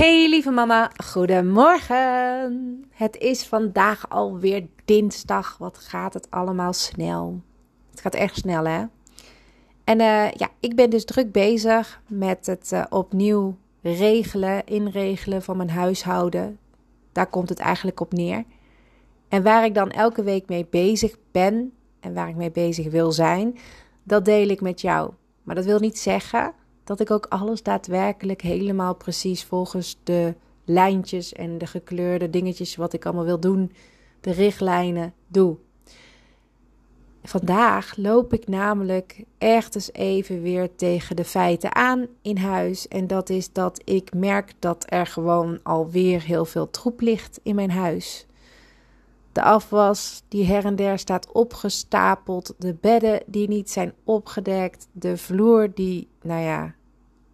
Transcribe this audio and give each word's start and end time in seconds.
Hey 0.00 0.28
lieve 0.28 0.50
mama, 0.50 0.90
goedemorgen. 1.04 2.84
Het 2.90 3.16
is 3.16 3.46
vandaag 3.46 4.08
alweer 4.08 4.66
dinsdag. 4.84 5.58
Wat 5.58 5.78
gaat 5.78 6.14
het 6.14 6.30
allemaal 6.30 6.72
snel? 6.72 7.40
Het 7.90 8.00
gaat 8.00 8.14
echt 8.14 8.36
snel 8.36 8.64
hè? 8.64 8.84
En 9.84 10.00
uh, 10.00 10.30
ja, 10.30 10.48
ik 10.60 10.76
ben 10.76 10.90
dus 10.90 11.04
druk 11.04 11.32
bezig 11.32 12.00
met 12.06 12.46
het 12.46 12.70
uh, 12.72 12.84
opnieuw 12.88 13.56
regelen, 13.82 14.66
inregelen 14.66 15.42
van 15.42 15.56
mijn 15.56 15.70
huishouden. 15.70 16.58
Daar 17.12 17.26
komt 17.26 17.48
het 17.48 17.58
eigenlijk 17.58 18.00
op 18.00 18.12
neer. 18.12 18.44
En 19.28 19.42
waar 19.42 19.64
ik 19.64 19.74
dan 19.74 19.90
elke 19.90 20.22
week 20.22 20.48
mee 20.48 20.66
bezig 20.70 21.16
ben 21.32 21.72
en 22.00 22.14
waar 22.14 22.28
ik 22.28 22.36
mee 22.36 22.50
bezig 22.50 22.90
wil 22.90 23.12
zijn, 23.12 23.58
dat 24.02 24.24
deel 24.24 24.48
ik 24.48 24.60
met 24.60 24.80
jou. 24.80 25.10
Maar 25.42 25.54
dat 25.54 25.64
wil 25.64 25.78
niet 25.78 25.98
zeggen 25.98 26.54
dat 26.84 27.00
ik 27.00 27.10
ook 27.10 27.26
alles 27.26 27.62
daadwerkelijk 27.62 28.42
helemaal 28.42 28.94
precies 28.94 29.44
volgens 29.44 29.98
de 30.04 30.34
lijntjes 30.64 31.32
en 31.32 31.58
de 31.58 31.66
gekleurde 31.66 32.30
dingetjes 32.30 32.76
wat 32.76 32.92
ik 32.92 33.04
allemaal 33.04 33.24
wil 33.24 33.40
doen, 33.40 33.72
de 34.20 34.30
richtlijnen 34.30 35.14
doe. 35.26 35.56
Vandaag 37.22 37.96
loop 37.96 38.32
ik 38.32 38.48
namelijk 38.48 39.24
ergens 39.38 39.92
even 39.92 40.42
weer 40.42 40.74
tegen 40.76 41.16
de 41.16 41.24
feiten 41.24 41.74
aan 41.74 42.06
in 42.22 42.36
huis. 42.36 42.88
En 42.88 43.06
dat 43.06 43.28
is 43.30 43.52
dat 43.52 43.80
ik 43.84 44.14
merk 44.14 44.52
dat 44.58 44.84
er 44.88 45.06
gewoon 45.06 45.58
alweer 45.62 46.22
heel 46.22 46.44
veel 46.44 46.70
troep 46.70 47.00
ligt 47.00 47.40
in 47.42 47.54
mijn 47.54 47.70
huis. 47.70 48.26
De 49.32 49.42
afwas 49.42 50.22
die 50.28 50.46
her 50.46 50.64
en 50.64 50.76
der 50.76 50.98
staat 50.98 51.32
opgestapeld, 51.32 52.54
de 52.58 52.74
bedden 52.74 53.22
die 53.26 53.48
niet 53.48 53.70
zijn 53.70 53.92
opgedekt, 54.04 54.88
de 54.92 55.16
vloer 55.16 55.74
die, 55.74 56.08
nou 56.22 56.40
ja, 56.42 56.74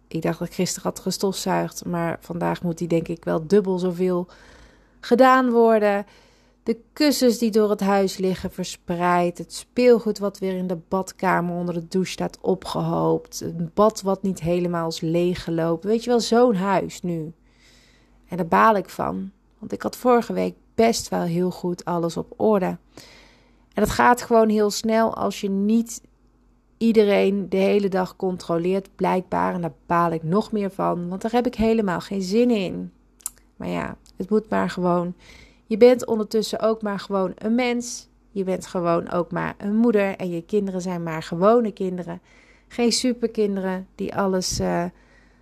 ik 0.07 0.21
dacht 0.21 0.39
dat 0.39 0.47
ik 0.47 0.53
gisteren 0.53 0.89
had 0.89 0.99
gestofzuigd, 0.99 1.85
maar 1.85 2.17
vandaag 2.21 2.63
moet 2.63 2.77
die 2.77 2.87
denk 2.87 3.07
ik 3.07 3.23
wel 3.23 3.47
dubbel 3.47 3.79
zoveel 3.79 4.27
gedaan 4.99 5.49
worden. 5.49 6.05
De 6.63 6.79
kussens 6.93 7.37
die 7.37 7.51
door 7.51 7.69
het 7.69 7.79
huis 7.79 8.17
liggen 8.17 8.51
verspreid. 8.51 9.37
Het 9.37 9.53
speelgoed 9.53 10.17
wat 10.17 10.39
weer 10.39 10.57
in 10.57 10.67
de 10.67 10.79
badkamer 10.87 11.55
onder 11.55 11.73
de 11.73 11.87
douche 11.87 12.11
staat 12.11 12.37
opgehoopt. 12.41 13.41
Een 13.41 13.71
bad 13.73 14.01
wat 14.01 14.23
niet 14.23 14.39
helemaal 14.39 14.87
is 14.87 15.01
leeggelopen. 15.01 15.89
Weet 15.89 16.03
je 16.03 16.09
wel, 16.09 16.19
zo'n 16.19 16.55
huis 16.55 17.01
nu. 17.01 17.33
En 18.27 18.37
daar 18.37 18.47
baal 18.47 18.75
ik 18.75 18.89
van. 18.89 19.31
Want 19.59 19.71
ik 19.71 19.81
had 19.81 19.95
vorige 19.95 20.33
week 20.33 20.55
best 20.77 21.09
wel 21.09 21.21
heel 21.21 21.51
goed 21.51 21.85
alles 21.85 22.17
op 22.17 22.33
orde. 22.35 22.77
En 23.73 23.83
dat 23.83 23.89
gaat 23.89 24.21
gewoon 24.21 24.49
heel 24.49 24.71
snel 24.71 25.15
als 25.15 25.41
je 25.41 25.49
niet 25.49 26.01
iedereen 26.77 27.49
de 27.49 27.57
hele 27.57 27.89
dag 27.89 28.15
controleert, 28.15 28.95
blijkbaar. 28.95 29.53
En 29.53 29.61
daar 29.61 29.73
baal 29.85 30.11
ik 30.11 30.23
nog 30.23 30.51
meer 30.51 30.71
van, 30.71 31.09
want 31.09 31.21
daar 31.21 31.31
heb 31.31 31.45
ik 31.45 31.55
helemaal 31.55 31.99
geen 31.99 32.21
zin 32.21 32.51
in. 32.51 32.91
Maar 33.55 33.67
ja, 33.67 33.97
het 34.17 34.29
moet 34.29 34.49
maar 34.49 34.69
gewoon. 34.69 35.13
Je 35.65 35.77
bent 35.77 36.05
ondertussen 36.05 36.59
ook 36.59 36.81
maar 36.81 36.99
gewoon 36.99 37.31
een 37.35 37.55
mens. 37.55 38.07
Je 38.31 38.43
bent 38.43 38.67
gewoon 38.67 39.11
ook 39.11 39.31
maar 39.31 39.55
een 39.57 39.75
moeder. 39.75 40.15
En 40.15 40.29
je 40.29 40.41
kinderen 40.41 40.81
zijn 40.81 41.03
maar 41.03 41.23
gewone 41.23 41.71
kinderen. 41.71 42.21
Geen 42.67 42.91
superkinderen 42.91 43.87
die 43.95 44.15
alles 44.15 44.59
uh, 44.59 44.83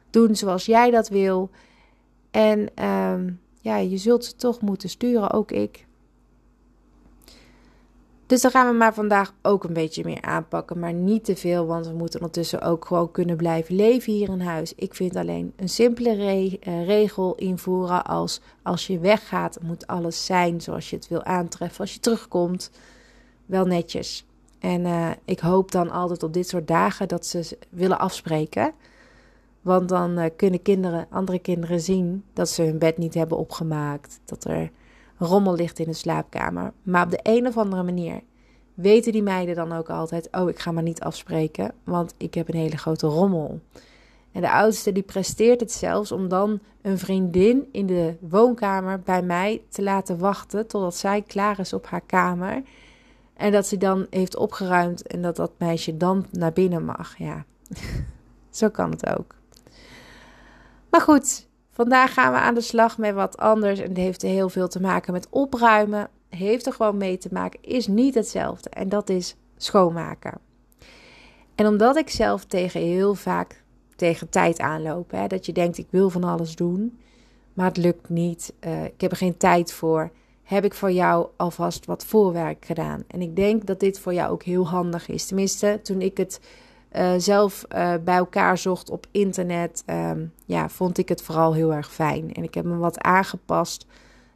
doen 0.09 0.35
zoals 0.35 0.65
jij 0.65 0.91
dat 0.91 1.09
wil. 1.09 1.49
En 2.31 2.69
uh, 2.79 3.13
ja, 3.65 3.77
je 3.77 3.97
zult 3.97 4.25
ze 4.25 4.35
toch 4.35 4.61
moeten 4.61 4.89
sturen, 4.89 5.31
ook 5.31 5.51
ik. 5.51 5.85
Dus 8.25 8.41
dan 8.41 8.51
gaan 8.51 8.67
we 8.67 8.77
maar 8.77 8.93
vandaag 8.93 9.33
ook 9.41 9.63
een 9.63 9.73
beetje 9.73 10.03
meer 10.03 10.21
aanpakken. 10.21 10.79
Maar 10.79 10.93
niet 10.93 11.25
te 11.25 11.35
veel, 11.35 11.65
want 11.65 11.87
we 11.87 11.93
moeten 11.93 12.19
ondertussen 12.19 12.61
ook 12.61 12.85
gewoon 12.85 13.11
kunnen 13.11 13.35
blijven 13.35 13.75
leven 13.75 14.13
hier 14.13 14.29
in 14.29 14.41
huis. 14.41 14.73
Ik 14.75 14.95
vind 14.95 15.15
alleen 15.15 15.53
een 15.55 15.69
simpele 15.69 16.13
re 16.13 16.59
uh, 16.67 16.85
regel 16.85 17.35
invoeren 17.35 18.05
als 18.05 18.41
als 18.61 18.87
je 18.87 18.99
weggaat 18.99 19.57
moet 19.61 19.87
alles 19.87 20.25
zijn 20.25 20.61
zoals 20.61 20.89
je 20.89 20.95
het 20.95 21.07
wil 21.07 21.23
aantreffen. 21.23 21.79
Als 21.79 21.93
je 21.93 21.99
terugkomt, 21.99 22.71
wel 23.45 23.65
netjes. 23.65 24.25
En 24.59 24.81
uh, 24.81 25.11
ik 25.25 25.39
hoop 25.39 25.71
dan 25.71 25.91
altijd 25.91 26.23
op 26.23 26.33
dit 26.33 26.47
soort 26.47 26.67
dagen 26.67 27.07
dat 27.07 27.25
ze 27.25 27.57
willen 27.69 27.99
afspreken. 27.99 28.73
Want 29.65 29.89
dan 29.89 30.19
uh, 30.19 30.25
kunnen 30.35 30.61
kinderen, 30.61 31.07
andere 31.09 31.39
kinderen 31.39 31.79
zien 31.79 32.23
dat 32.33 32.49
ze 32.49 32.61
hun 32.61 32.77
bed 32.77 32.97
niet 32.97 33.13
hebben 33.13 33.37
opgemaakt. 33.37 34.19
Dat 34.25 34.43
er 34.43 34.71
rommel 35.17 35.55
ligt 35.55 35.79
in 35.79 35.85
de 35.85 35.93
slaapkamer. 35.93 36.73
Maar 36.83 37.03
op 37.03 37.11
de 37.11 37.19
een 37.23 37.47
of 37.47 37.57
andere 37.57 37.83
manier 37.83 38.21
weten 38.73 39.11
die 39.11 39.23
meiden 39.23 39.55
dan 39.55 39.71
ook 39.71 39.89
altijd: 39.89 40.27
oh, 40.31 40.49
ik 40.49 40.59
ga 40.59 40.71
maar 40.71 40.83
niet 40.83 41.01
afspreken, 41.01 41.71
want 41.83 42.13
ik 42.17 42.33
heb 42.33 42.47
een 42.47 42.59
hele 42.59 42.77
grote 42.77 43.07
rommel. 43.07 43.59
En 44.31 44.41
de 44.41 44.51
oudste 44.51 44.91
die 44.91 45.03
presteert 45.03 45.59
het 45.59 45.71
zelfs 45.71 46.11
om 46.11 46.27
dan 46.27 46.59
een 46.81 46.97
vriendin 46.97 47.67
in 47.71 47.85
de 47.85 48.15
woonkamer 48.19 48.99
bij 48.99 49.21
mij 49.21 49.61
te 49.69 49.83
laten 49.83 50.17
wachten 50.17 50.67
totdat 50.67 50.95
zij 50.95 51.21
klaar 51.21 51.59
is 51.59 51.73
op 51.73 51.85
haar 51.87 52.05
kamer. 52.05 52.63
En 53.33 53.51
dat 53.51 53.67
ze 53.67 53.77
dan 53.77 54.07
heeft 54.09 54.35
opgeruimd 54.35 55.07
en 55.07 55.21
dat 55.21 55.35
dat 55.35 55.51
meisje 55.57 55.97
dan 55.97 56.25
naar 56.31 56.53
binnen 56.53 56.85
mag. 56.85 57.17
Ja, 57.17 57.45
zo 58.49 58.69
kan 58.69 58.91
het 58.91 59.17
ook. 59.17 59.34
Maar 60.95 61.03
goed, 61.03 61.47
Vandaag 61.69 62.13
gaan 62.13 62.31
we 62.31 62.37
aan 62.37 62.53
de 62.53 62.61
slag 62.61 62.97
met 62.97 63.13
wat 63.13 63.37
anders 63.37 63.79
en 63.79 63.87
het 63.87 63.97
heeft 63.97 64.21
heel 64.21 64.49
veel 64.49 64.67
te 64.67 64.81
maken 64.81 65.13
met 65.13 65.27
opruimen. 65.29 66.09
Heeft 66.29 66.65
er 66.65 66.73
gewoon 66.73 66.97
mee 66.97 67.17
te 67.17 67.29
maken, 67.31 67.59
is 67.61 67.87
niet 67.87 68.15
hetzelfde 68.15 68.69
en 68.69 68.89
dat 68.89 69.09
is 69.09 69.35
schoonmaken. 69.57 70.39
En 71.55 71.67
omdat 71.67 71.95
ik 71.95 72.09
zelf 72.09 72.45
tegen 72.45 72.81
heel 72.81 73.15
vaak 73.15 73.63
tegen 73.95 74.29
tijd 74.29 74.59
aanloop, 74.59 75.11
hè, 75.11 75.27
dat 75.27 75.45
je 75.45 75.51
denkt 75.51 75.77
ik 75.77 75.87
wil 75.89 76.09
van 76.09 76.23
alles 76.23 76.55
doen, 76.55 76.99
maar 77.53 77.65
het 77.65 77.77
lukt 77.77 78.09
niet, 78.09 78.53
uh, 78.65 78.83
ik 78.83 79.01
heb 79.01 79.11
er 79.11 79.17
geen 79.17 79.37
tijd 79.37 79.73
voor, 79.73 80.11
heb 80.43 80.65
ik 80.65 80.73
voor 80.73 80.91
jou 80.91 81.27
alvast 81.35 81.85
wat 81.85 82.05
voorwerk 82.05 82.65
gedaan. 82.65 83.03
En 83.07 83.21
ik 83.21 83.35
denk 83.35 83.65
dat 83.65 83.79
dit 83.79 83.99
voor 83.99 84.13
jou 84.13 84.31
ook 84.31 84.43
heel 84.43 84.67
handig 84.67 85.07
is. 85.07 85.25
Tenminste, 85.25 85.79
toen 85.83 86.01
ik 86.01 86.17
het 86.17 86.39
uh, 86.97 87.13
zelf 87.17 87.65
uh, 87.75 87.93
bij 88.03 88.15
elkaar 88.15 88.57
zocht 88.57 88.89
op 88.89 89.07
internet, 89.11 89.83
um, 89.89 90.33
ja, 90.45 90.69
vond 90.69 90.97
ik 90.97 91.09
het 91.09 91.21
vooral 91.21 91.53
heel 91.53 91.73
erg 91.73 91.91
fijn. 91.91 92.33
En 92.33 92.43
ik 92.43 92.53
heb 92.53 92.65
me 92.65 92.77
wat 92.77 93.01
aangepast. 93.01 93.85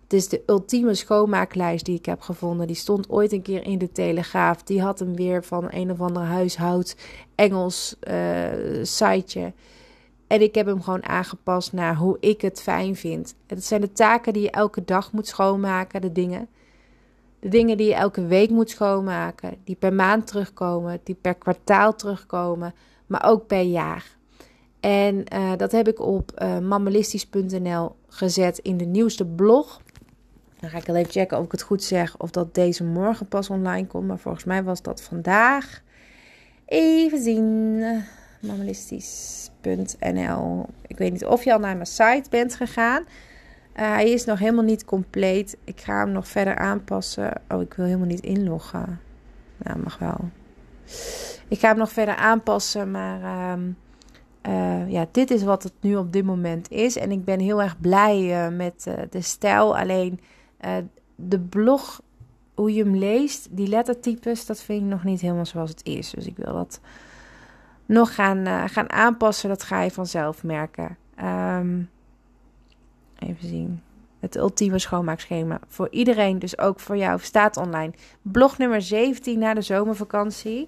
Het 0.03 0.14
is 0.14 0.30
de 0.30 0.44
ultieme 0.46 0.94
schoonmaaklijst 0.94 1.86
die 1.86 1.98
ik 1.98 2.06
heb 2.06 2.22
gevonden. 2.22 2.68
Die 2.68 2.75
stond 2.75 3.09
ooit 3.09 3.31
een 3.31 3.42
keer 3.42 3.64
in 3.64 3.78
de 3.78 3.92
Telegraaf. 3.92 4.64
Die 4.64 4.81
had 4.81 5.00
hem 5.00 5.16
weer 5.16 5.44
van 5.44 5.68
een 5.69 5.92
of 5.92 6.02
ander 6.02 6.24
huishoud 6.24 6.96
Engels 7.36 7.96
uh, 8.09 8.84
siteje. 8.84 9.53
En 10.28 10.42
ik 10.42 10.56
heb 10.56 10.66
hem 10.66 10.81
gewoon 10.81 11.06
aangepast 11.06 11.74
naar 11.74 11.96
hoe 11.96 12.18
ik 12.19 12.42
het 12.42 12.62
fijn 12.62 12.96
vind. 12.96 13.36
Het 13.48 13.66
zijn 13.66 13.81
de 13.81 13.92
taken 13.92 14.34
die 14.34 14.42
je 14.42 14.52
elke 14.52 14.86
dag 14.86 15.12
moet 15.12 15.28
schoonmaken, 15.28 16.02
de 16.02 16.12
dingen. 16.12 16.48
De 17.39 17.50
dingen 17.50 17.77
die 17.77 17.88
je 17.88 17.95
elke 17.95 18.25
week 18.25 18.50
moet 18.50 18.69
schoonmaken, 18.69 19.55
die 19.63 19.75
per 19.75 19.94
maand 19.94 20.27
terugkomen, 20.27 21.00
die 21.03 21.16
per 21.16 21.35
kwartaal 21.35 21.95
terugkomen, 21.95 22.73
maar 23.07 23.23
ook 23.25 23.47
per 23.47 23.61
jaar. 23.61 24.17
En 24.79 25.23
uh, 25.33 25.51
dat 25.57 25.72
heb 25.72 25.88
ik 25.88 26.00
op 26.00 26.31
uh, 26.41 26.59
mammalistisch.nl 26.59 27.95
gezet 28.07 28.57
in 28.57 28.77
de 28.77 28.85
nieuwste 28.85 29.25
blog. 29.25 29.81
Dan 30.59 30.69
ga 30.69 30.77
ik 30.77 30.89
al 30.89 30.95
even 30.95 31.11
checken 31.11 31.38
of 31.38 31.45
ik 31.45 31.51
het 31.51 31.61
goed 31.61 31.83
zeg 31.83 32.17
of 32.17 32.31
dat 32.31 32.55
deze 32.55 32.83
morgen 32.83 33.27
pas 33.27 33.50
online 33.50 33.88
komt. 33.88 34.07
Maar 34.07 34.19
volgens 34.19 34.44
mij 34.44 34.63
was 34.63 34.81
dat 34.81 35.01
vandaag. 35.01 35.81
Even 36.66 37.21
zien. 37.21 37.83
Mammalistisch.nl. 38.41 40.66
Ik 40.88 40.97
weet 40.97 41.11
niet 41.11 41.25
of 41.25 41.44
je 41.44 41.53
al 41.53 41.59
naar 41.59 41.75
mijn 41.75 41.88
site 41.88 42.23
bent 42.29 42.56
gegaan. 42.56 43.03
Uh, 43.79 43.85
hij 43.85 44.09
is 44.09 44.25
nog 44.25 44.40
helemaal 44.40 44.63
niet 44.63 44.85
compleet. 44.85 45.57
Ik 45.63 45.81
ga 45.81 46.00
hem 46.00 46.12
nog 46.12 46.28
verder 46.28 46.57
aanpassen. 46.57 47.41
Oh, 47.50 47.62
ik 47.62 47.73
wil 47.73 47.85
helemaal 47.85 48.07
niet 48.07 48.19
inloggen. 48.19 49.00
Nou, 49.57 49.79
mag 49.79 49.97
wel. 49.97 50.29
Ik 51.47 51.59
ga 51.59 51.67
hem 51.67 51.77
nog 51.77 51.92
verder 51.92 52.15
aanpassen, 52.15 52.92
maar 52.92 53.21
uh, 53.21 53.63
uh, 54.48 54.92
ja, 54.92 55.06
dit 55.12 55.31
is 55.31 55.44
wat 55.44 55.63
het 55.63 55.74
nu 55.80 55.95
op 55.95 56.13
dit 56.13 56.25
moment 56.25 56.71
is. 56.71 56.98
En 56.98 57.12
ik 57.12 57.25
ben 57.25 57.39
heel 57.39 57.62
erg 57.62 57.80
blij 57.80 58.45
eh, 58.45 58.56
met 58.56 58.88
de 59.09 59.21
stijl. 59.21 59.77
Alleen 59.77 60.19
de 61.15 61.39
blog, 61.39 62.01
hoe 62.54 62.74
je 62.74 62.83
hem 62.83 62.95
leest, 62.95 63.48
die 63.51 63.68
lettertypes, 63.68 64.45
dat 64.45 64.62
vind 64.62 64.81
ik 64.81 64.88
nog 64.88 65.04
niet 65.04 65.21
helemaal 65.21 65.45
zoals 65.45 65.69
het 65.69 65.86
is. 65.86 66.09
Dus 66.09 66.25
ik 66.25 66.38
wil 66.38 66.54
dat 66.54 66.80
nog 67.86 68.15
gaan, 68.15 68.69
gaan 68.69 68.92
aanpassen. 68.92 69.50
Dat 69.50 69.63
ga 69.63 69.81
je 69.81 69.92
vanzelf 69.92 70.44
merken. 70.44 70.98
Um, 71.24 71.89
Even 73.19 73.48
zien. 73.48 73.81
Het 74.19 74.36
ultieme 74.36 74.80
schoonmaakschema. 74.80 75.60
Voor 75.68 75.88
iedereen, 75.92 76.39
dus 76.39 76.57
ook 76.57 76.80
voor 76.80 76.98
jou, 76.98 77.19
staat 77.21 77.57
online. 77.57 77.94
Blog 78.21 78.57
nummer 78.57 78.81
17 78.81 79.39
na 79.39 79.54
de 79.54 79.62
zomervakantie. 79.62 80.68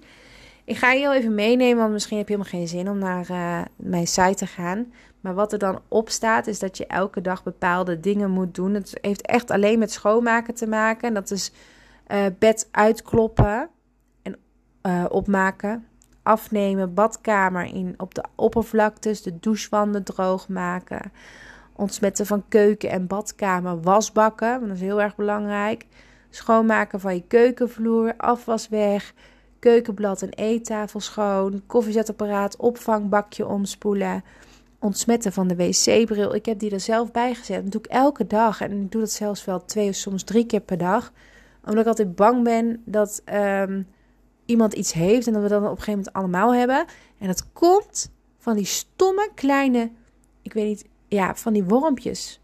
Ik 0.63 0.77
ga 0.77 0.92
je 0.92 1.00
heel 1.00 1.13
even 1.13 1.36
meenemen, 1.36 1.77
want 1.77 1.92
misschien 1.92 2.18
heb 2.18 2.27
je 2.27 2.33
helemaal 2.33 2.59
geen 2.59 2.68
zin 2.68 2.89
om 2.89 2.98
naar 2.98 3.30
uh, 3.31 3.62
mijn 3.75 4.07
site 4.07 4.33
te 4.33 4.48
gaan. 4.48 4.94
Maar 5.21 5.33
wat 5.33 5.53
er 5.53 5.59
dan 5.59 5.81
op 5.88 6.09
staat, 6.09 6.48
is 6.48 6.59
dat 6.59 6.77
je 6.77 6.88
elke 6.88 7.21
dag 7.21 7.44
bepaalde 7.44 8.00
dingen 8.00 8.31
moet 8.31 8.56
doen. 8.56 8.74
Het 8.74 8.98
heeft 9.01 9.21
echt 9.21 9.51
alleen 9.51 9.80
met 9.80 9.92
schoonmaken 9.92 10.53
te 10.53 10.68
maken. 10.68 11.13
Dat 11.13 11.31
is 11.31 11.51
uh, 12.07 12.25
bed 12.39 12.68
uitkloppen 12.71 13.69
en 14.21 14.38
uh, 14.83 15.06
opmaken. 15.09 15.86
Afnemen, 16.24 16.94
badkamer 16.94 17.65
in 17.65 17.94
op 17.98 18.15
de 18.15 18.24
oppervlaktes, 18.36 19.21
de 19.21 19.39
douchewanden 19.39 20.03
droog 20.03 20.48
maken 20.48 21.12
Ontsmetten 21.81 22.25
van 22.25 22.44
keuken 22.48 22.89
en 22.89 23.07
badkamer, 23.07 23.81
wasbakken, 23.81 24.50
want 24.50 24.68
dat 24.68 24.75
is 24.75 24.81
heel 24.81 25.01
erg 25.01 25.16
belangrijk. 25.16 25.86
Schoonmaken 26.30 27.00
van 27.00 27.16
je 27.16 27.24
keukenvloer, 27.28 28.13
afwas 28.18 28.69
weg, 28.69 29.13
keukenblad 29.60 30.22
en 30.22 30.30
eettafel 30.30 31.00
schoon, 31.00 31.62
koffiezetapparaat, 31.68 32.56
opvangbakje 32.56 33.48
omspoelen, 33.48 34.24
ontsmetten 34.80 35.33
van 35.33 35.48
de 35.48 35.56
wc-bril. 35.56 36.36
Ik 36.36 36.45
heb 36.45 36.60
die 36.60 36.72
er 36.72 36.80
zelf 36.80 37.12
bij 37.12 37.33
gezet. 37.33 37.63
Dat 37.63 37.72
doe 37.72 37.81
ik 37.81 37.88
elke 37.88 38.27
dag 38.27 38.62
en 38.62 38.72
ik 38.72 38.92
doe 38.92 39.01
dat 39.01 39.12
zelfs 39.12 39.45
wel 39.45 39.66
twee 39.66 39.89
of 39.89 39.95
soms 39.95 40.24
drie 40.24 40.45
keer 40.45 40.62
per 40.62 40.77
dag. 40.77 41.12
Omdat 41.66 41.81
ik 41.81 41.88
altijd 41.88 42.16
bang 42.16 42.44
ben 42.44 42.81
dat 42.86 43.22
ehm, 43.25 43.81
iemand 44.45 44.74
iets 44.74 44.94
heeft 44.94 45.27
en 45.27 45.34
dat 45.34 45.42
we 45.42 45.50
dat 45.50 45.57
op 45.57 45.63
een 45.63 45.69
gegeven 45.69 45.92
moment 45.94 46.13
allemaal 46.13 46.54
hebben. 46.54 46.86
En 47.19 47.27
dat 47.27 47.51
komt 47.54 48.12
van 48.38 48.56
die 48.56 48.66
stomme 48.66 49.30
kleine, 49.36 49.92
ik 50.42 50.54
weet 50.54 50.68
niet, 50.68 50.89
ja, 51.16 51.36
van 51.36 51.54
die 51.54 51.63
wormpjes. 51.63 52.40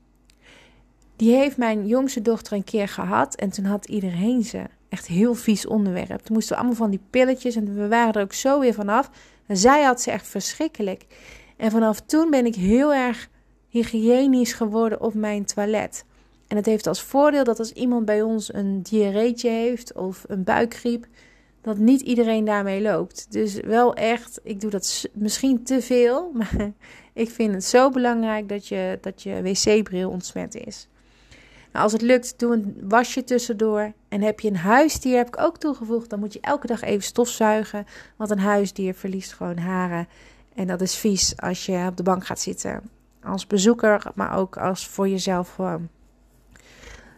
Die 1.15 1.35
heeft 1.35 1.57
mijn 1.57 1.87
jongste 1.87 2.21
dochter 2.21 2.53
een 2.53 2.63
keer 2.63 2.87
gehad 2.87 3.35
en 3.35 3.49
toen 3.49 3.65
had 3.65 3.85
iedereen 3.85 4.43
ze. 4.43 4.63
Echt 4.89 5.07
heel 5.07 5.33
vies 5.33 5.67
onderwerp. 5.67 6.21
Toen 6.21 6.35
moesten 6.35 6.53
we 6.53 6.59
allemaal 6.59 6.77
van 6.77 6.89
die 6.89 7.01
pilletjes 7.09 7.55
en 7.55 7.75
we 7.75 7.87
waren 7.87 8.13
er 8.13 8.21
ook 8.21 8.33
zo 8.33 8.59
weer 8.59 8.73
vanaf. 8.73 9.09
En 9.45 9.57
zij 9.57 9.83
had 9.83 10.01
ze 10.01 10.11
echt 10.11 10.27
verschrikkelijk. 10.27 11.05
En 11.57 11.71
vanaf 11.71 11.99
toen 12.01 12.29
ben 12.29 12.45
ik 12.45 12.55
heel 12.55 12.93
erg 12.93 13.29
hygiënisch 13.69 14.53
geworden 14.53 15.01
op 15.01 15.13
mijn 15.13 15.45
toilet. 15.45 16.05
En 16.47 16.55
het 16.55 16.65
heeft 16.65 16.87
als 16.87 17.01
voordeel 17.01 17.43
dat 17.43 17.59
als 17.59 17.71
iemand 17.71 18.05
bij 18.05 18.21
ons 18.21 18.53
een 18.53 18.81
diarreetje 18.81 19.49
heeft 19.49 19.93
of 19.93 20.23
een 20.27 20.43
buikgriep, 20.43 21.07
dat 21.61 21.77
niet 21.77 22.01
iedereen 22.01 22.45
daarmee 22.45 22.81
loopt. 22.81 23.31
Dus 23.31 23.53
wel 23.59 23.95
echt, 23.95 24.39
ik 24.43 24.61
doe 24.61 24.69
dat 24.69 25.05
misschien 25.13 25.63
te 25.63 25.81
veel, 25.81 26.31
maar 26.37 26.71
ik 27.13 27.29
vind 27.29 27.53
het 27.53 27.63
zo 27.63 27.89
belangrijk 27.89 28.49
dat 28.49 28.67
je, 28.67 28.97
dat 29.01 29.23
je 29.23 29.41
wc-bril 29.41 30.09
ontsmet 30.09 30.55
is. 30.55 30.87
Nou, 31.71 31.83
als 31.83 31.91
het 31.91 32.01
lukt, 32.01 32.39
doe 32.39 32.53
een 32.53 32.77
wasje 32.81 33.23
tussendoor. 33.23 33.93
En 34.07 34.21
heb 34.21 34.39
je 34.39 34.47
een 34.47 34.57
huisdier, 34.57 35.17
heb 35.17 35.27
ik 35.27 35.41
ook 35.41 35.57
toegevoegd, 35.57 36.09
dan 36.09 36.19
moet 36.19 36.33
je 36.33 36.39
elke 36.41 36.67
dag 36.67 36.81
even 36.81 37.03
stofzuigen. 37.03 37.85
Want 38.15 38.29
een 38.29 38.39
huisdier 38.39 38.93
verliest 38.93 39.33
gewoon 39.33 39.57
haren. 39.57 40.07
En 40.55 40.67
dat 40.67 40.81
is 40.81 40.95
vies 40.95 41.37
als 41.37 41.65
je 41.65 41.85
op 41.89 41.97
de 41.97 42.03
bank 42.03 42.25
gaat 42.25 42.39
zitten. 42.39 42.89
Als 43.23 43.47
bezoeker, 43.47 44.11
maar 44.15 44.37
ook 44.37 44.57
als 44.57 44.87
voor 44.87 45.07
jezelf 45.07 45.49
gewoon. 45.49 45.89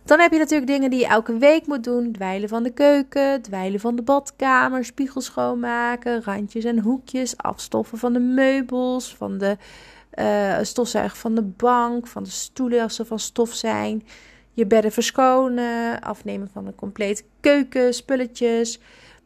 Dan 0.10 0.20
heb 0.20 0.32
je 0.32 0.38
natuurlijk 0.38 0.72
dingen 0.72 0.90
die 0.90 1.00
je 1.00 1.08
elke 1.08 1.38
week 1.38 1.68
moet 1.68 1.84
doen. 1.84 2.12
Dweilen 2.12 2.50
van 2.50 2.64
de 2.64 2.70
keuken, 2.70 3.42
dweilen 3.42 3.80
van 3.80 3.96
de 3.96 4.02
badkamer, 4.02 4.86
spiegel 4.86 5.22
schoonmaken, 5.22 6.24
randjes 6.24 6.64
en 6.64 6.80
hoekjes, 6.80 7.38
afstoffen 7.38 7.98
van 7.98 8.14
de 8.14 8.20
meubels, 8.20 9.16
van 9.16 9.38
de 9.38 9.58
uh, 10.20 10.58
stofzuigen 10.62 11.18
van 11.18 11.36
de 11.36 11.42
bank, 11.42 12.08
van 12.08 12.24
de 12.24 12.30
stoelen 12.30 12.82
als 12.82 12.96
ze 12.96 13.06
van 13.06 13.20
stof 13.20 13.54
zijn. 13.54 14.06
Je 14.54 14.66
bedden 14.66 14.92
verschonen, 14.92 16.02
afnemen 16.02 16.50
van 16.54 16.66
de 16.66 16.76
complete 16.76 17.24
keuken, 17.40 17.94
spulletjes. 17.94 18.80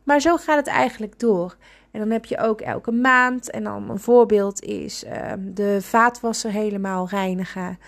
Maar 0.03 0.19
zo 0.19 0.37
gaat 0.37 0.57
het 0.57 0.67
eigenlijk 0.67 1.19
door. 1.19 1.55
En 1.91 1.99
dan 1.99 2.09
heb 2.09 2.25
je 2.25 2.37
ook 2.37 2.61
elke 2.61 2.91
maand, 2.91 3.49
en 3.49 3.63
dan 3.63 3.89
een 3.89 3.99
voorbeeld 3.99 4.63
is 4.63 5.03
uh, 5.03 5.33
de 5.39 5.77
vaatwasser 5.81 6.51
helemaal 6.51 7.07
reinigen. 7.07 7.79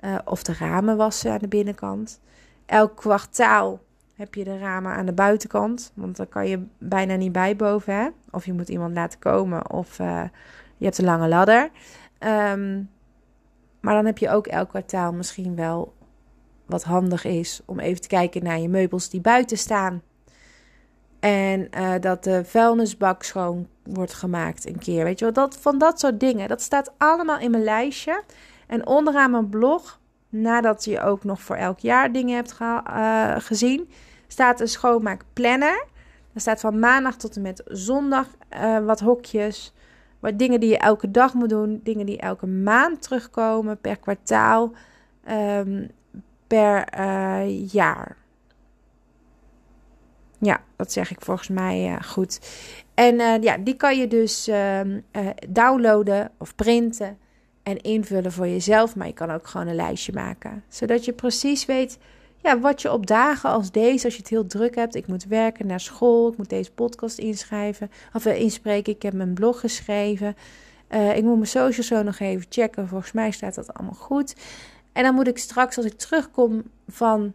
Uh, 0.00 0.18
of 0.24 0.42
de 0.42 0.54
ramen 0.58 0.96
wassen 0.96 1.32
aan 1.32 1.38
de 1.38 1.48
binnenkant. 1.48 2.20
Elk 2.72 2.96
kwartaal 2.96 3.80
heb 4.14 4.34
je 4.34 4.44
de 4.44 4.58
ramen 4.58 4.92
aan 4.92 5.06
de 5.06 5.12
buitenkant. 5.12 5.92
Want 5.94 6.16
dan 6.16 6.28
kan 6.28 6.48
je 6.48 6.66
bijna 6.78 7.14
niet 7.14 7.32
bij 7.32 7.56
boven. 7.56 7.94
Hè? 7.94 8.08
Of 8.30 8.44
je 8.44 8.52
moet 8.52 8.68
iemand 8.68 8.94
laten 8.94 9.18
komen. 9.18 9.70
Of 9.70 9.98
uh, 9.98 10.22
je 10.76 10.84
hebt 10.84 10.98
een 10.98 11.04
lange 11.04 11.28
ladder. 11.28 11.70
Um, 12.20 12.90
maar 13.80 13.94
dan 13.94 14.06
heb 14.06 14.18
je 14.18 14.30
ook 14.30 14.46
elk 14.46 14.68
kwartaal 14.68 15.12
misschien 15.12 15.56
wel 15.56 15.94
wat 16.66 16.82
handig 16.82 17.24
is 17.24 17.60
om 17.64 17.78
even 17.78 18.00
te 18.00 18.08
kijken 18.08 18.44
naar 18.44 18.58
je 18.58 18.68
meubels 18.68 19.08
die 19.08 19.20
buiten 19.20 19.58
staan. 19.58 20.02
En 21.20 21.68
uh, 21.76 21.92
dat 22.00 22.24
de 22.24 22.44
vuilnisbak 22.44 23.22
schoon 23.22 23.68
wordt 23.84 24.12
gemaakt 24.12 24.66
een 24.66 24.78
keer. 24.78 25.04
Weet 25.04 25.18
je 25.18 25.24
wel, 25.24 25.34
dat, 25.34 25.56
van 25.56 25.78
dat 25.78 26.00
soort 26.00 26.20
dingen. 26.20 26.48
Dat 26.48 26.62
staat 26.62 26.92
allemaal 26.98 27.38
in 27.38 27.50
mijn 27.50 27.64
lijstje. 27.64 28.22
En 28.66 28.86
onderaan 28.86 29.30
mijn 29.30 29.48
blog 29.48 30.00
nadat 30.32 30.84
je 30.84 31.00
ook 31.00 31.24
nog 31.24 31.42
voor 31.42 31.56
elk 31.56 31.78
jaar 31.78 32.12
dingen 32.12 32.34
hebt 32.34 32.58
uh, 32.60 33.34
gezien, 33.38 33.90
staat 34.26 34.60
een 34.60 34.68
schoonmaakplanner. 34.68 35.84
Er 36.32 36.40
staat 36.40 36.60
van 36.60 36.78
maandag 36.78 37.16
tot 37.16 37.36
en 37.36 37.42
met 37.42 37.62
zondag 37.66 38.26
uh, 38.54 38.78
wat 38.78 39.00
hokjes. 39.00 39.72
Wat 40.20 40.38
dingen 40.38 40.60
die 40.60 40.68
je 40.68 40.78
elke 40.78 41.10
dag 41.10 41.34
moet 41.34 41.48
doen. 41.48 41.80
Dingen 41.82 42.06
die 42.06 42.18
elke 42.18 42.46
maand 42.46 43.02
terugkomen. 43.02 43.80
Per 43.80 43.98
kwartaal. 43.98 44.72
Um, 45.30 45.90
per 46.46 46.98
uh, 46.98 47.68
jaar. 47.72 48.16
Ja, 50.38 50.60
dat 50.76 50.92
zeg 50.92 51.10
ik 51.10 51.20
volgens 51.20 51.48
mij 51.48 51.98
goed. 52.04 52.40
En 52.94 53.42
ja, 53.42 53.56
die 53.58 53.74
kan 53.74 53.98
je 53.98 54.08
dus 54.08 54.48
ehm, 54.48 55.00
downloaden 55.48 56.30
of 56.38 56.54
printen 56.54 57.18
en 57.62 57.80
invullen 57.80 58.32
voor 58.32 58.48
jezelf. 58.48 58.96
Maar 58.96 59.06
je 59.06 59.12
kan 59.12 59.30
ook 59.30 59.46
gewoon 59.46 59.66
een 59.66 59.74
lijstje 59.74 60.12
maken. 60.12 60.64
Zodat 60.68 61.04
je 61.04 61.12
precies 61.12 61.64
weet 61.64 61.98
ja, 62.42 62.58
wat 62.58 62.82
je 62.82 62.92
op 62.92 63.06
dagen 63.06 63.50
als 63.50 63.70
deze, 63.70 64.04
als 64.04 64.14
je 64.14 64.20
het 64.20 64.30
heel 64.30 64.46
druk 64.46 64.74
hebt. 64.74 64.94
Ik 64.94 65.06
moet 65.06 65.24
werken 65.24 65.66
naar 65.66 65.80
school, 65.80 66.30
ik 66.30 66.36
moet 66.36 66.48
deze 66.48 66.72
podcast 66.72 67.18
inschrijven. 67.18 67.90
Of 68.12 68.26
uh, 68.26 68.40
inspreken, 68.40 68.92
ik 68.92 69.02
heb 69.02 69.12
mijn 69.12 69.34
blog 69.34 69.60
geschreven. 69.60 70.36
Uh, 70.90 71.16
ik 71.16 71.22
moet 71.22 71.34
mijn 71.34 71.46
social 71.46 71.86
zo 71.86 72.02
nog 72.02 72.18
even 72.18 72.46
checken. 72.48 72.88
Volgens 72.88 73.12
mij 73.12 73.30
staat 73.30 73.54
dat 73.54 73.74
allemaal 73.74 73.94
goed. 73.94 74.34
En 74.92 75.02
dan 75.02 75.14
moet 75.14 75.28
ik 75.28 75.38
straks, 75.38 75.76
als 75.76 75.86
ik 75.86 75.98
terugkom 75.98 76.62
van 76.88 77.32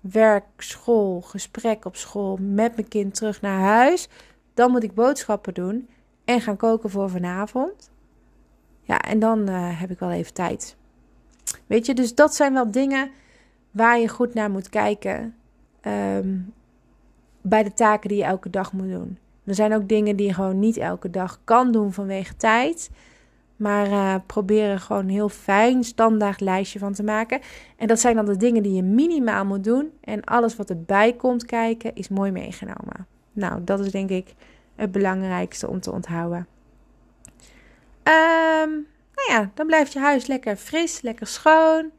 werk, 0.00 0.44
school, 0.56 1.20
gesprek 1.20 1.84
op 1.84 1.96
school 1.96 2.38
met 2.40 2.76
mijn 2.76 2.88
kind 2.88 3.14
terug 3.14 3.40
naar 3.40 3.60
huis. 3.60 4.08
Dan 4.54 4.70
moet 4.70 4.82
ik 4.82 4.94
boodschappen 4.94 5.54
doen 5.54 5.88
en 6.24 6.40
gaan 6.40 6.56
koken 6.56 6.90
voor 6.90 7.10
vanavond. 7.10 7.90
Ja, 8.86 9.00
en 9.00 9.18
dan 9.18 9.50
uh, 9.50 9.80
heb 9.80 9.90
ik 9.90 9.98
wel 9.98 10.10
even 10.10 10.34
tijd. 10.34 10.76
Weet 11.66 11.86
je, 11.86 11.94
dus 11.94 12.14
dat 12.14 12.34
zijn 12.34 12.52
wel 12.52 12.70
dingen 12.70 13.10
waar 13.70 13.98
je 13.98 14.08
goed 14.08 14.34
naar 14.34 14.50
moet 14.50 14.68
kijken. 14.68 15.34
Um, 15.86 16.52
bij 17.40 17.62
de 17.62 17.72
taken 17.72 18.08
die 18.08 18.18
je 18.18 18.24
elke 18.24 18.50
dag 18.50 18.72
moet 18.72 18.90
doen. 18.90 19.18
Er 19.44 19.54
zijn 19.54 19.74
ook 19.74 19.88
dingen 19.88 20.16
die 20.16 20.26
je 20.26 20.34
gewoon 20.34 20.58
niet 20.58 20.76
elke 20.76 21.10
dag 21.10 21.40
kan 21.44 21.72
doen 21.72 21.92
vanwege 21.92 22.36
tijd. 22.36 22.90
Maar 23.56 23.86
uh, 23.86 24.14
probeer 24.26 24.70
er 24.70 24.80
gewoon 24.80 25.02
een 25.02 25.10
heel 25.10 25.28
fijn 25.28 25.84
standaard 25.84 26.40
lijstje 26.40 26.78
van 26.78 26.92
te 26.92 27.02
maken. 27.02 27.40
En 27.76 27.86
dat 27.86 28.00
zijn 28.00 28.16
dan 28.16 28.24
de 28.24 28.36
dingen 28.36 28.62
die 28.62 28.74
je 28.74 28.82
minimaal 28.82 29.44
moet 29.44 29.64
doen. 29.64 29.90
En 30.00 30.24
alles 30.24 30.56
wat 30.56 30.70
erbij 30.70 31.12
komt 31.12 31.44
kijken 31.44 31.94
is 31.94 32.08
mooi 32.08 32.30
meegenomen. 32.30 33.06
Nou, 33.32 33.64
dat 33.64 33.80
is 33.80 33.90
denk 33.90 34.10
ik 34.10 34.34
het 34.74 34.92
belangrijkste 34.92 35.68
om 35.68 35.80
te 35.80 35.92
onthouden. 35.92 36.46
Um, 38.08 38.86
nou 39.14 39.28
ja, 39.28 39.50
dan 39.54 39.66
blijft 39.66 39.92
je 39.92 39.98
huis 39.98 40.26
lekker 40.26 40.56
fris, 40.56 41.00
lekker 41.00 41.26
schoon. 41.26 41.90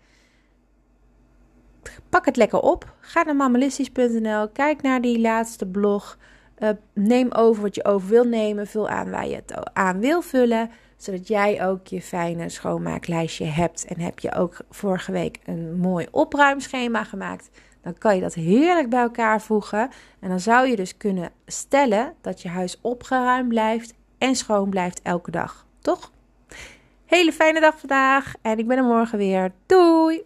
Pak 2.10 2.26
het 2.26 2.36
lekker 2.36 2.60
op. 2.60 2.94
Ga 3.00 3.24
naar 3.24 3.36
mammalistisch.nl. 3.36 4.50
Kijk 4.50 4.82
naar 4.82 5.02
die 5.02 5.20
laatste 5.20 5.66
blog. 5.66 6.18
Uh, 6.60 6.70
neem 6.94 7.32
over 7.32 7.62
wat 7.62 7.76
je 7.76 7.86
over 7.86 8.10
wil 8.10 8.24
nemen. 8.24 8.68
Vul 8.68 8.90
aan 8.90 9.10
waar 9.10 9.28
je 9.28 9.36
het 9.36 9.74
aan 9.74 10.00
wil 10.00 10.22
vullen. 10.22 10.72
Zodat 10.98 11.28
jij 11.28 11.66
ook 11.66 11.88
je 11.88 12.02
fijne 12.02 12.50
schoonmaaklijstje 12.50 13.46
hebt. 13.46 13.86
En 13.86 14.00
heb 14.00 14.20
je 14.20 14.34
ook 14.34 14.58
vorige 14.70 15.12
week 15.12 15.40
een 15.46 15.78
mooi 15.78 16.08
opruimschema 16.12 17.04
gemaakt. 17.04 17.50
Dan 17.82 17.98
kan 17.98 18.16
je 18.16 18.22
dat 18.22 18.34
heerlijk 18.34 18.90
bij 18.90 19.02
elkaar 19.02 19.42
voegen. 19.42 19.90
En 20.20 20.30
dan 20.30 20.40
zou 20.40 20.68
je 20.68 20.76
dus 20.76 20.98
kunnen 20.98 21.32
stellen 21.46 22.14
dat 22.22 22.42
je 22.42 22.50
huis 22.50 22.80
opgeruimd 22.82 23.48
blijft 23.48 23.94
en 24.18 24.36
schoon 24.36 24.70
blijft 24.70 25.02
elke 25.02 25.32
dag 25.32 25.67
Hele 27.06 27.32
fijne 27.32 27.60
dag 27.60 27.79
vandaag 27.79 28.34
en 28.41 28.58
ik 28.58 28.67
ben 28.67 28.77
er 28.77 28.84
morgen 28.84 29.17
weer. 29.17 29.51
Doei! 29.65 30.25